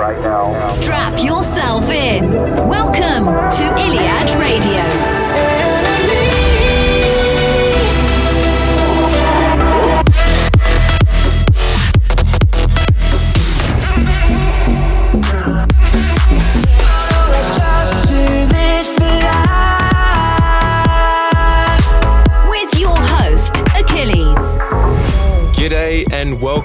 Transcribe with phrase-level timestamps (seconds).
[0.00, 0.66] right now.
[0.68, 2.32] Strap yourself in.
[2.66, 3.79] Welcome to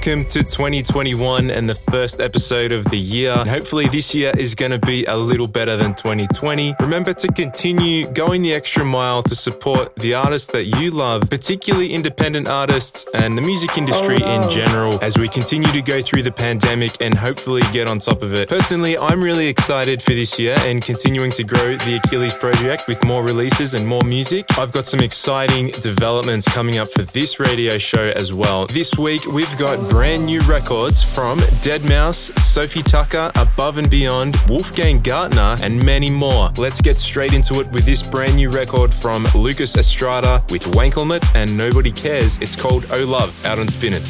[0.06, 3.32] welcome to 2021 and the first episode of the year.
[3.32, 6.76] And hopefully, this year is going to be a little better than 2020.
[6.80, 11.92] Remember to continue going the extra mile to support the artists that you love, particularly
[11.92, 16.22] independent artists and the music industry oh, in general, as we continue to go through
[16.22, 18.48] the pandemic and hopefully get on top of it.
[18.48, 23.04] Personally, I'm really excited for this year and continuing to grow the Achilles project with
[23.04, 24.46] more releases and more music.
[24.56, 28.68] I've got some exciting developments coming up for this radio show as well.
[28.68, 35.00] This week, we've got brand new records from Deadmau5, Sofi Tukker, Above and Beyond, Wolfgang
[35.00, 36.50] Gartner, and many more.
[36.58, 41.24] Let's get straight into it with this brand new record from Lucas Estrada with Wankelmut
[41.34, 42.38] and Nobody Cares.
[42.40, 44.04] It's called Oh Love, out on Spinnin'.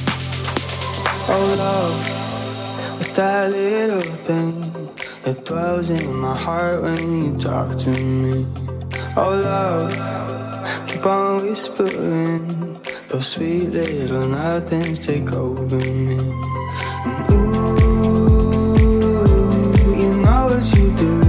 [1.27, 4.84] Oh love, what's that little thing
[5.25, 8.45] that dwells in my heart when you talk to me?
[9.17, 9.91] Oh love,
[10.87, 16.19] keep on whispering those sweet little nothings take over me.
[17.05, 18.75] And ooh,
[19.97, 21.24] you know what you do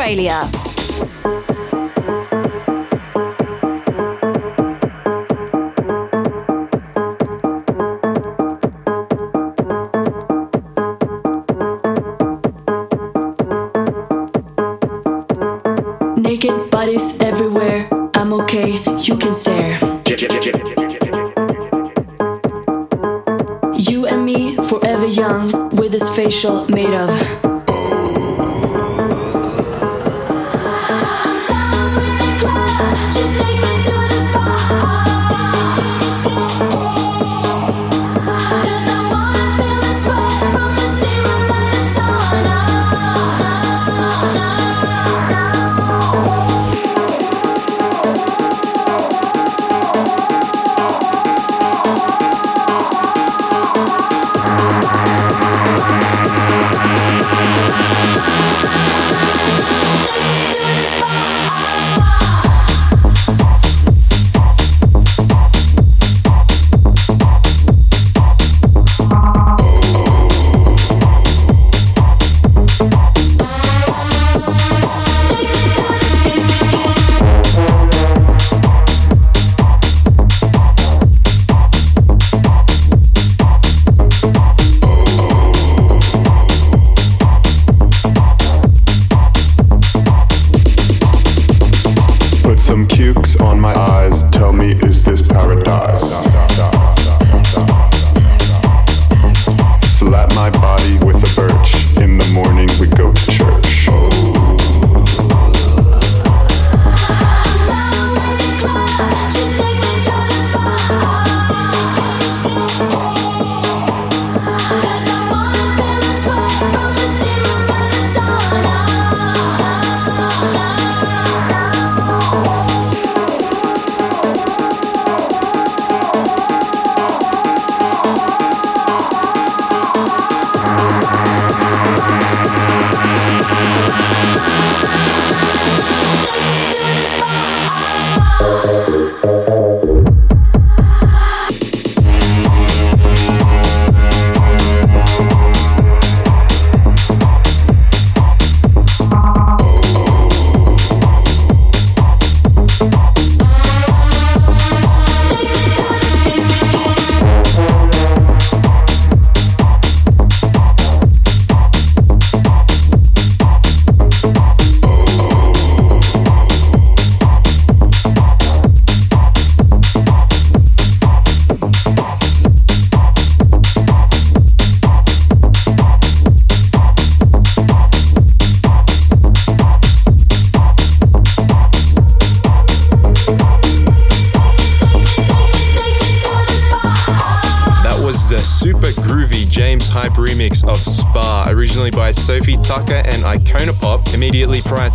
[0.00, 0.59] Australia.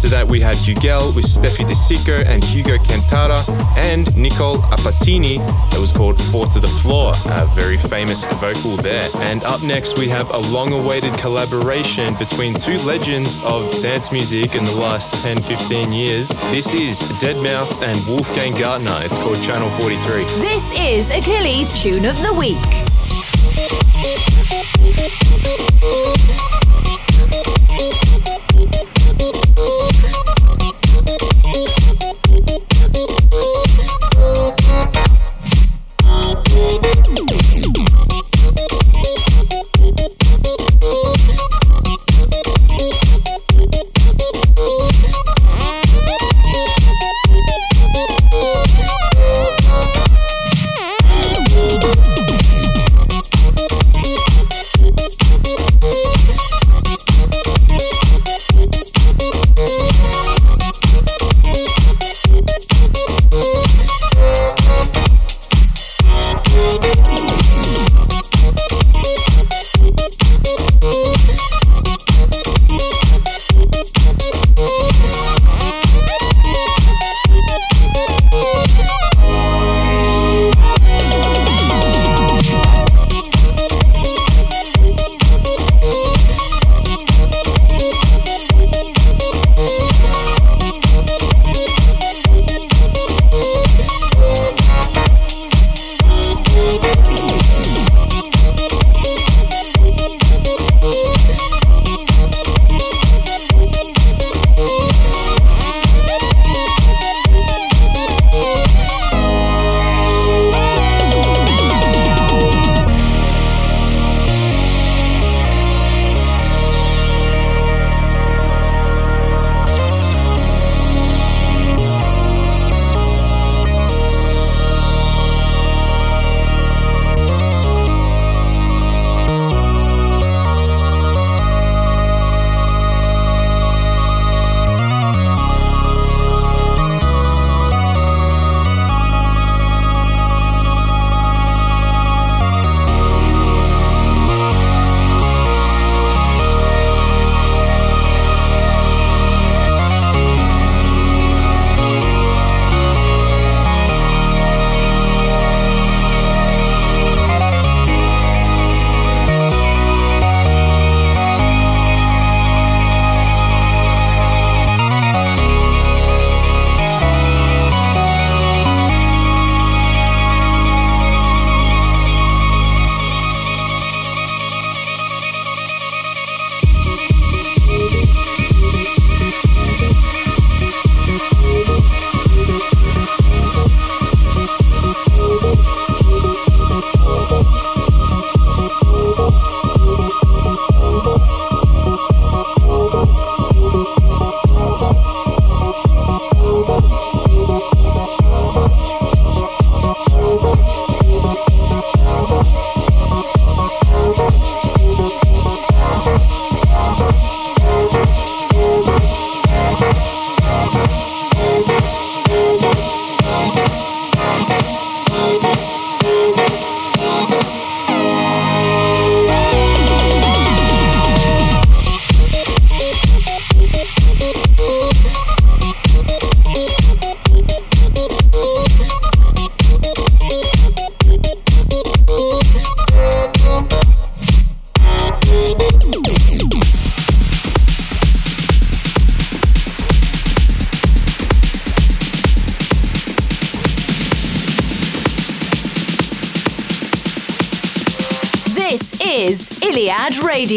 [0.06, 3.40] To that, we had Hugel with Stefy De DeSico and Hugo Cantarra,
[3.76, 5.38] and Nikol Apatini
[5.72, 9.10] that was called Four to the Floor, a very famous vocal there.
[9.16, 14.54] And up next, we have a long awaited collaboration between two legends of dance music
[14.54, 16.28] in the last 10 15 years.
[16.54, 19.00] This is Deadmau5 and Wolfgang Gartner.
[19.02, 20.24] It's called Channel 43.
[20.40, 22.85] This is Achilles' Tune of the Week.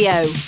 [0.09, 0.48] Radio.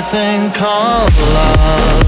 [0.00, 1.99] everything called love.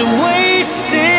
[0.00, 1.09] a wasted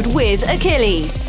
[0.00, 1.19] episode with Achilles.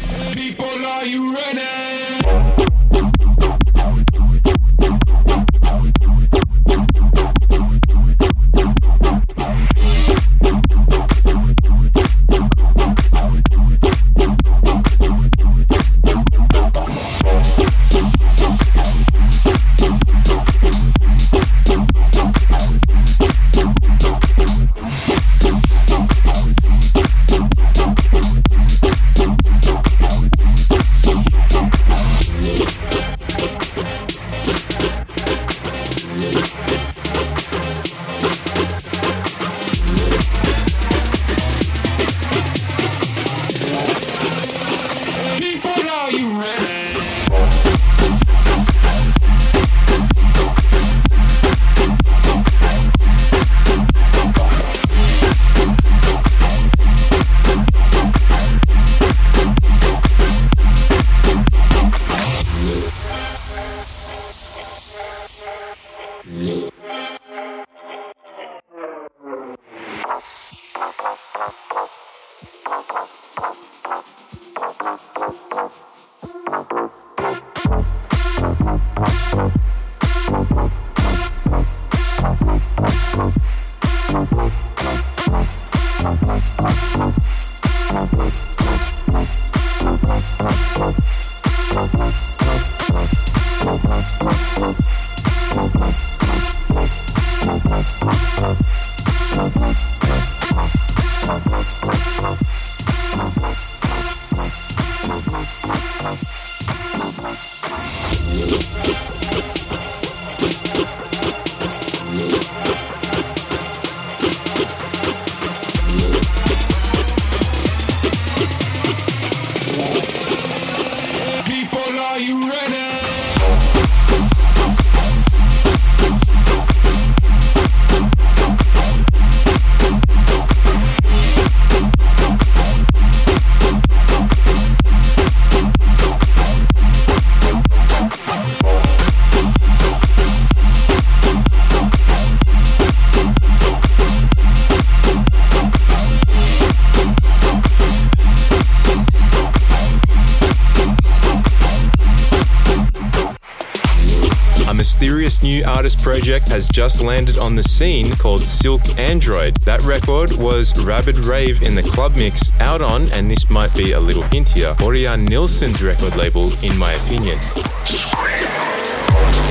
[156.21, 159.55] Project has just landed on the scene called Silk Android.
[159.61, 163.93] That record was Rabid Rave in the club mix out on, and this might be
[163.93, 167.39] a little hint here, Orion Nilsson's record label, in my opinion.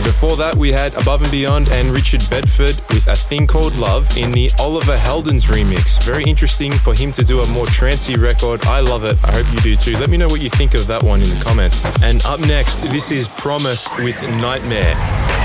[0.04, 4.16] Before that, we had Above and Beyond and Richard Bedford with A Thing Called Love
[4.16, 6.00] in the Oliver Heldens remix.
[6.04, 8.64] Very interesting for him to do a more trancey record.
[8.66, 9.18] I love it.
[9.24, 9.96] I hope you do too.
[9.96, 11.84] Let me know what you think of that one in the comments.
[12.00, 15.39] And up next, this is Promise with Nightmare.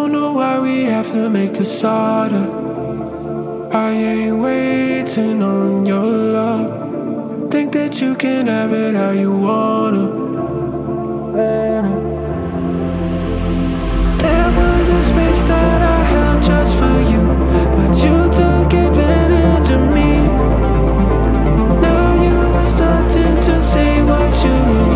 [0.00, 2.46] don't know why we have to make this harder.
[3.70, 7.50] I ain't waiting on your love.
[7.50, 10.06] Think that you can have it how you wanna.
[14.24, 17.22] There was a space that I held just for you,
[17.76, 20.12] but you took advantage of me.
[21.84, 24.89] Now you are starting to see what you lose.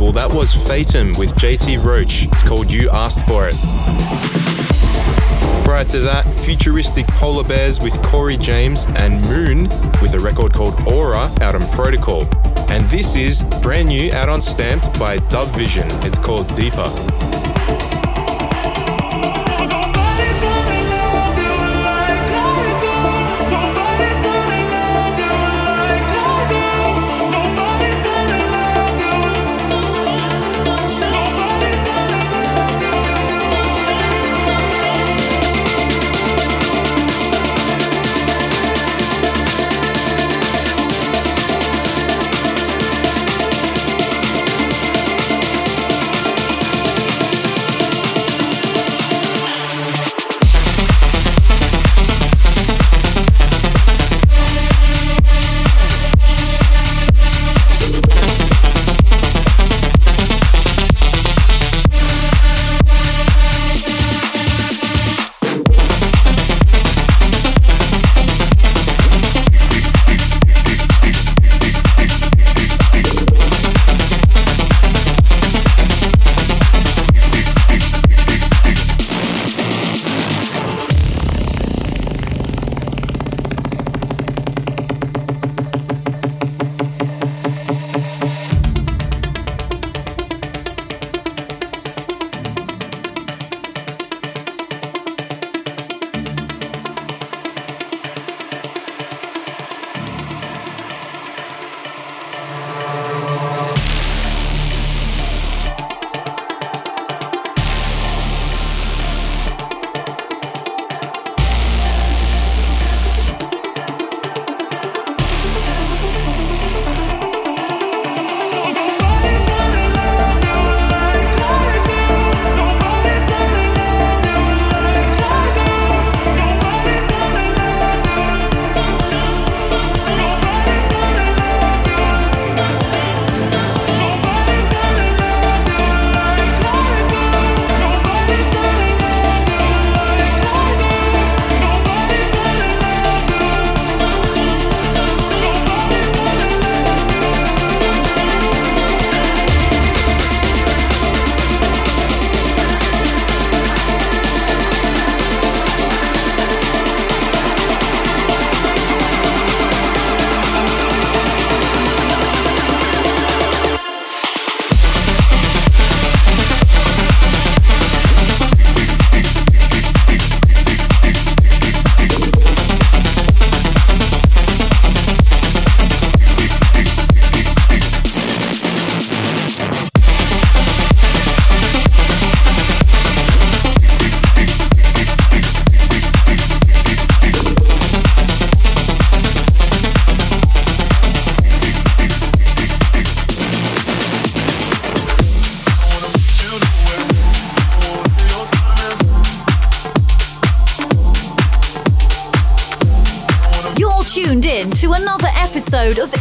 [0.00, 0.12] Label.
[0.12, 2.26] That was Fatum with JT Roach.
[2.26, 3.54] It's called You Asked For It.
[5.64, 9.64] Prior to that, futuristic polar bears with Corey James and Moon
[10.02, 12.26] with a record called Aura out on Protocol.
[12.68, 15.86] And this is brand new out on Stamped by Dub Vision.
[16.02, 17.09] It's called Deeper.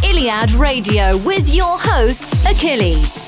[0.03, 3.18] Iliad Radio with your host, Achilles.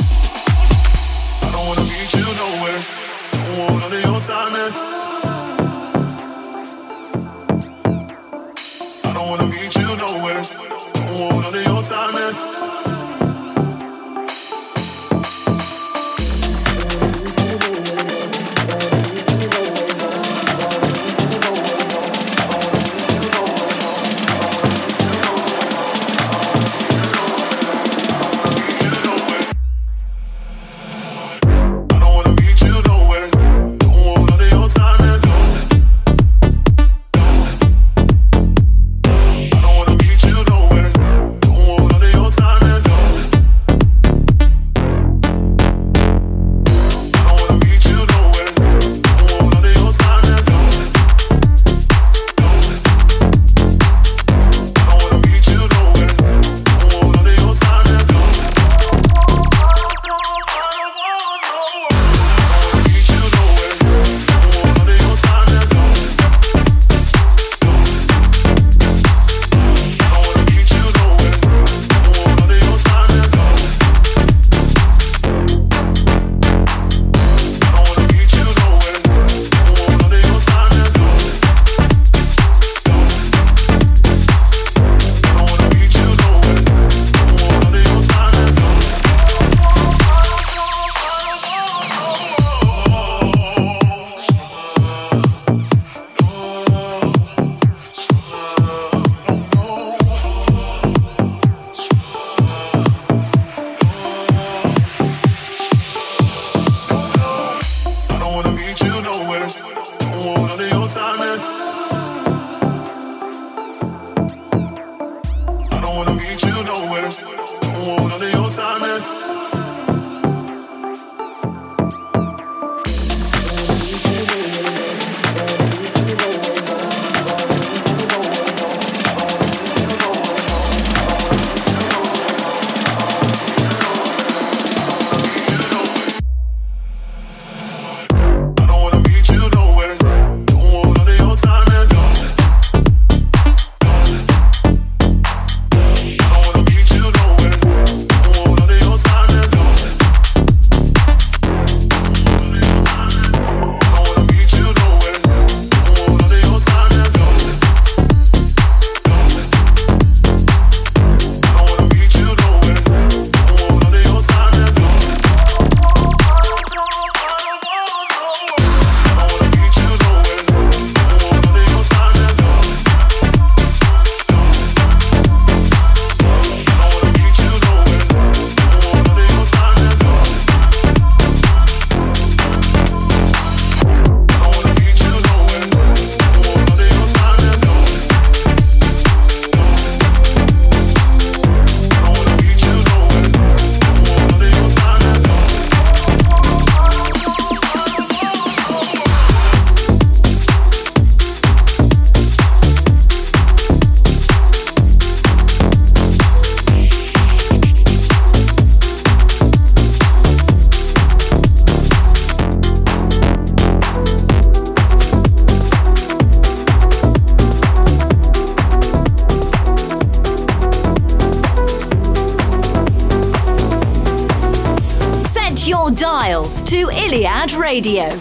[227.71, 228.20] Radio.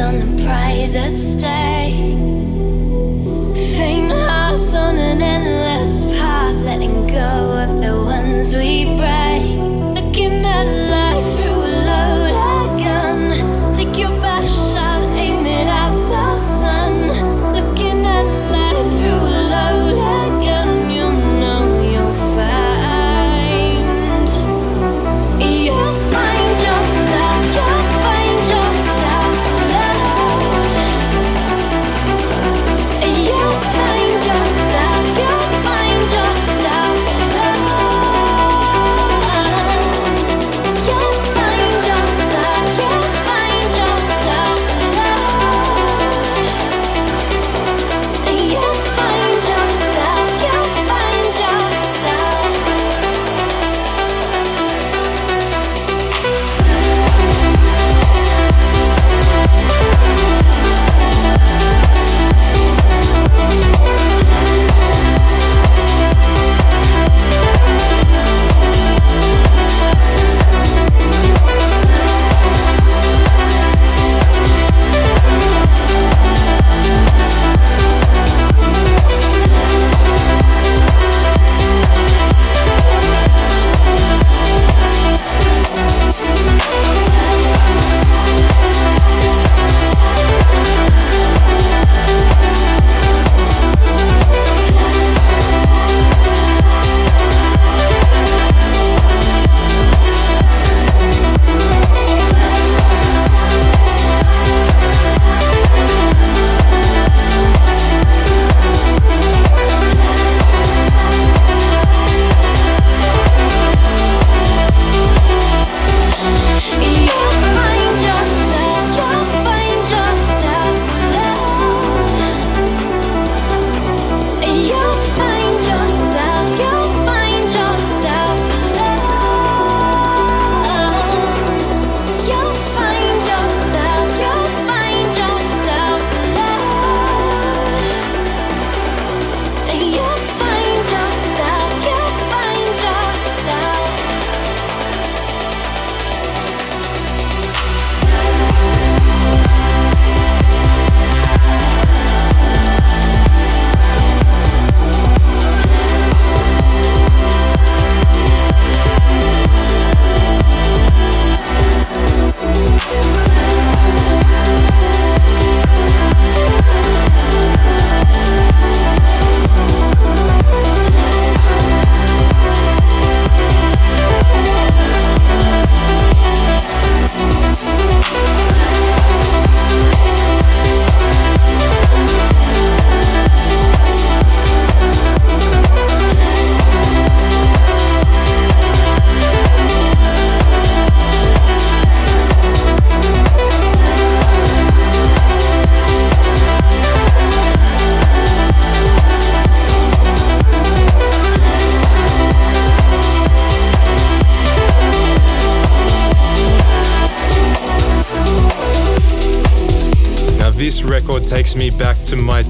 [0.00, 1.73] On the prize at stake.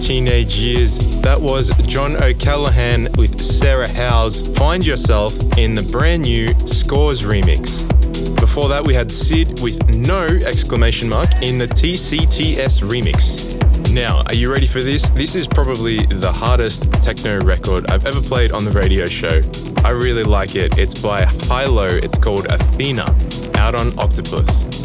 [0.05, 0.99] Teenage years.
[1.23, 4.47] That was John O'Callaghan with Sarah Howells.
[4.55, 7.89] Find yourself in the brand new Scores remix.
[8.39, 13.95] Before that, we had Sid with no exclamation mark in the TCTS remix.
[13.95, 15.09] Now, are you ready for this?
[15.09, 19.41] This is probably the hardest techno record I've ever played on the radio show.
[19.87, 20.77] I really like it.
[20.77, 21.87] It's by HI-LO.
[21.87, 23.07] It's called Athena,
[23.55, 24.84] out on Octopus.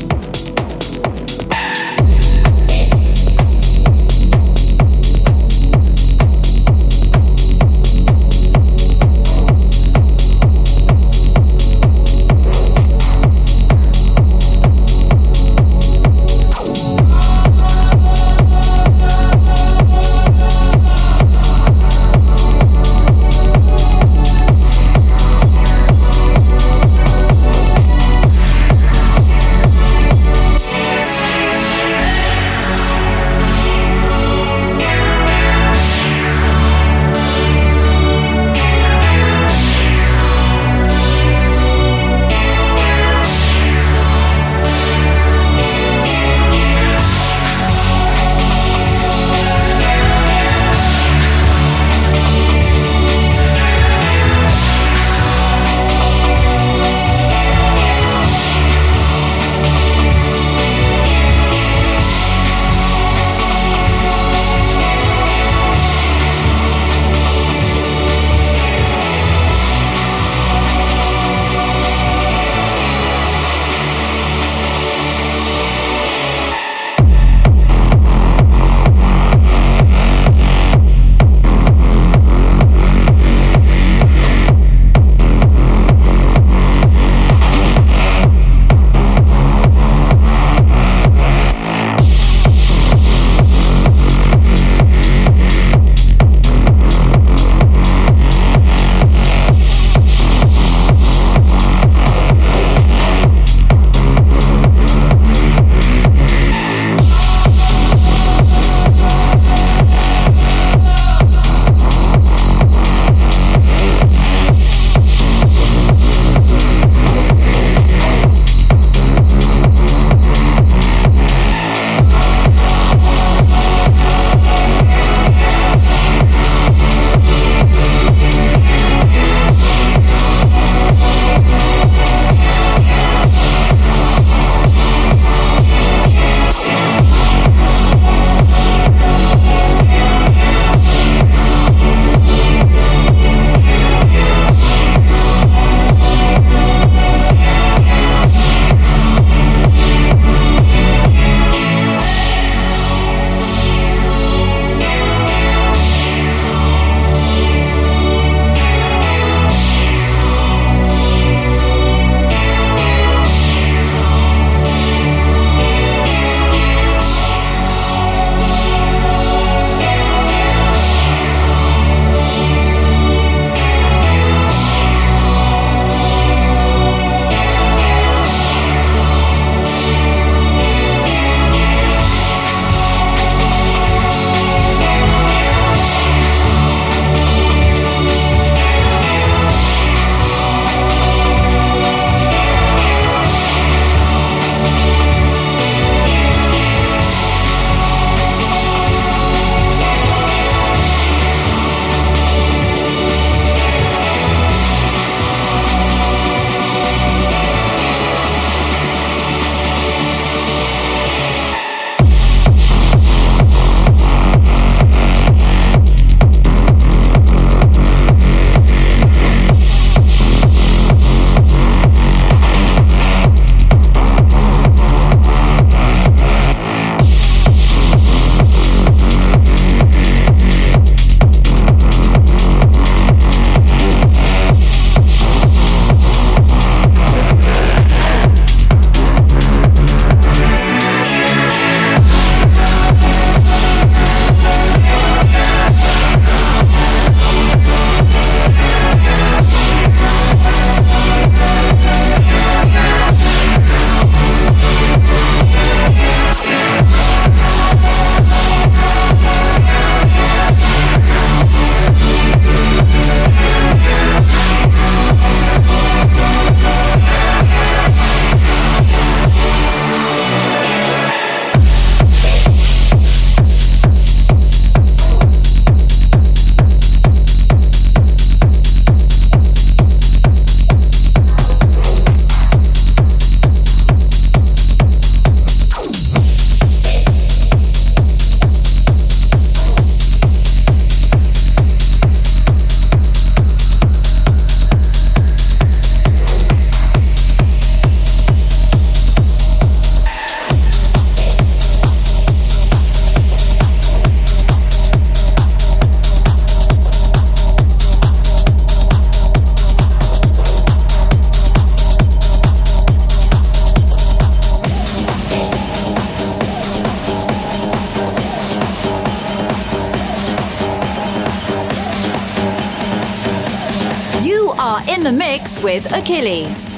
[325.00, 326.74] In the mix with Achilles.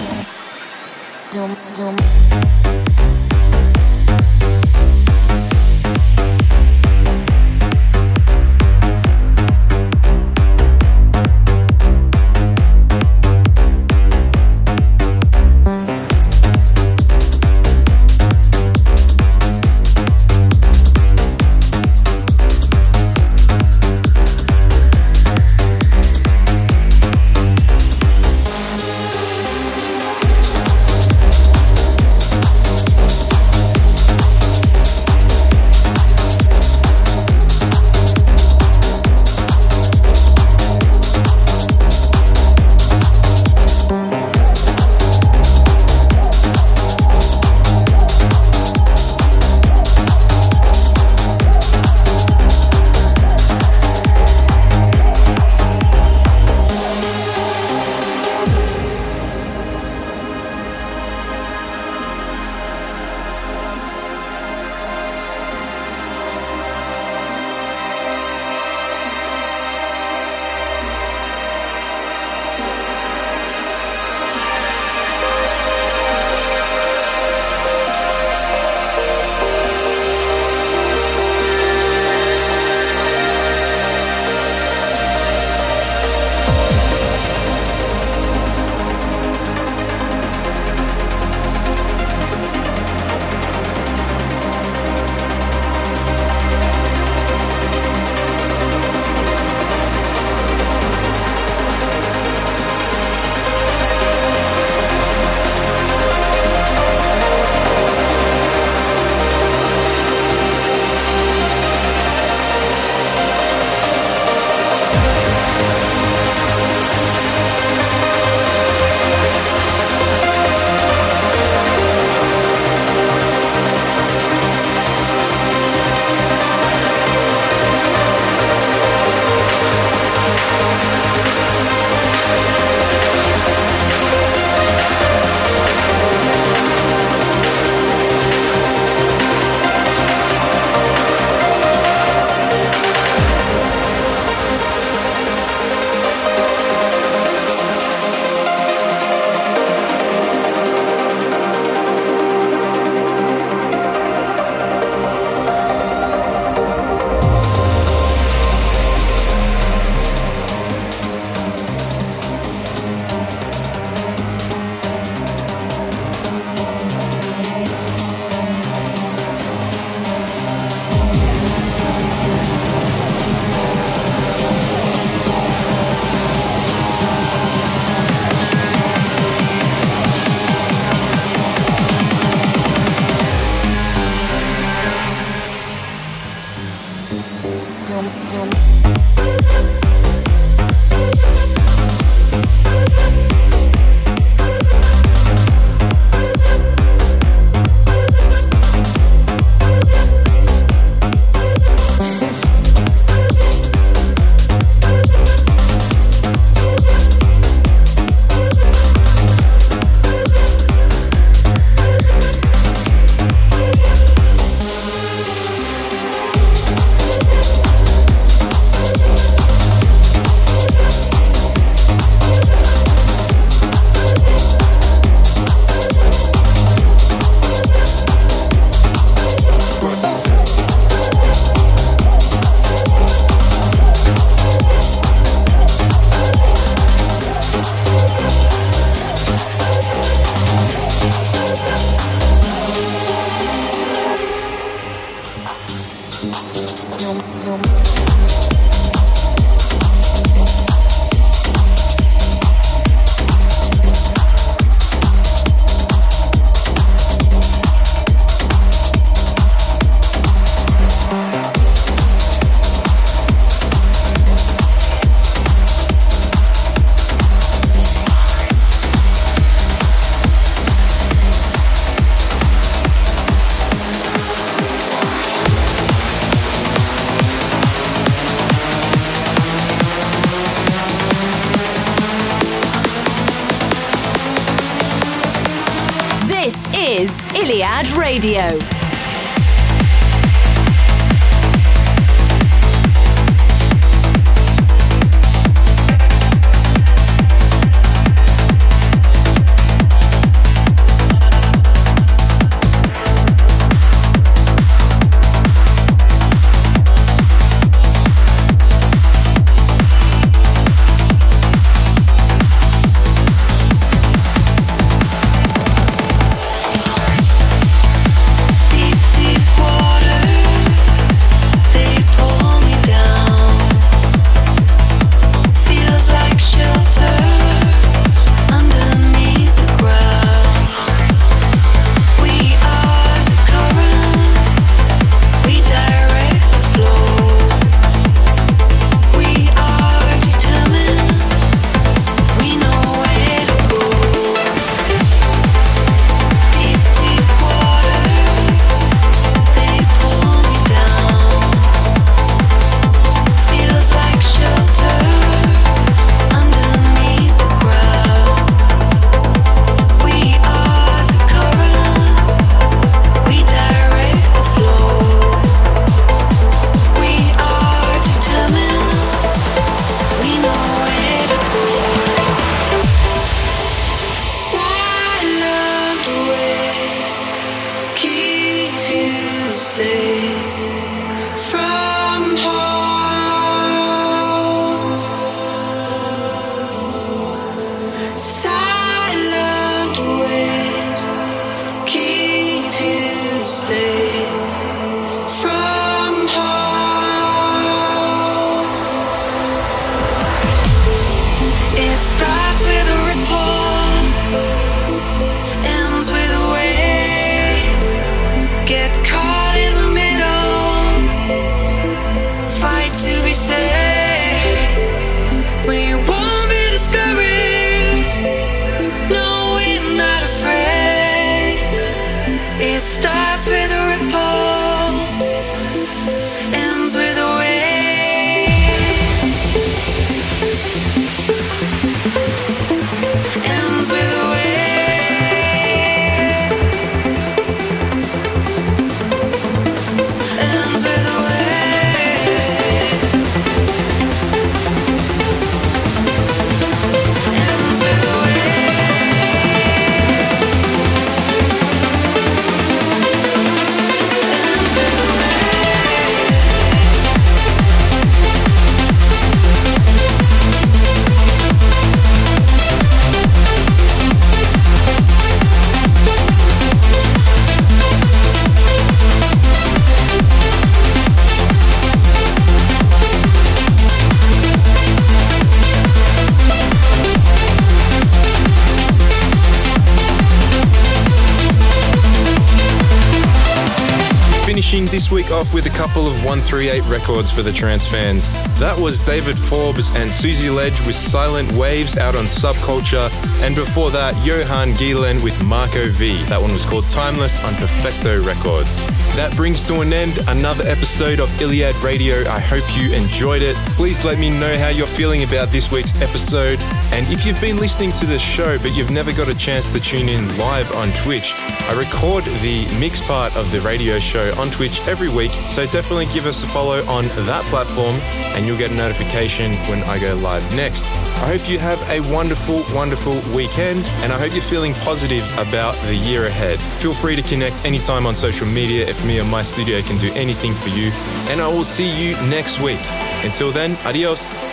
[485.82, 488.30] Couple of 138 records for the trance fans.
[488.60, 493.10] That was David Forbes and Susie Ledge with Silent Waves out on Subculture,
[493.42, 496.22] and before that, Johan Gielen with Marco V.
[496.26, 498.86] That one was called Timeless on Perfecto Records.
[499.16, 502.30] That brings to an end another episode of Iliad Radio.
[502.30, 503.56] I hope you enjoyed it.
[503.74, 506.60] Please let me know how you're feeling about this week's episode.
[507.02, 509.80] And if you've been listening to the show but you've never got a chance to
[509.80, 511.34] tune in live on Twitch,
[511.68, 515.32] I record the mix part of the radio show on Twitch every week.
[515.50, 517.96] So definitely give us a follow on that platform
[518.36, 520.86] and you'll get a notification when I go live next.
[521.24, 525.74] I hope you have a wonderful, wonderful weekend and I hope you're feeling positive about
[525.88, 526.62] the year ahead.
[526.62, 530.14] Feel free to connect anytime on social media if me or my studio can do
[530.14, 530.92] anything for you.
[531.32, 532.80] And I will see you next week.
[533.24, 534.51] Until then, adios.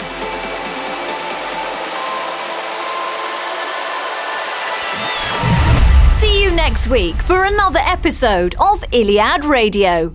[6.89, 10.11] Week for another episode of Iliad Radio.